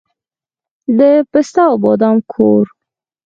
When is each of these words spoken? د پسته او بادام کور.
د 0.97 0.99
پسته 1.31 1.61
او 1.69 1.75
بادام 1.83 2.17
کور. 2.31 2.63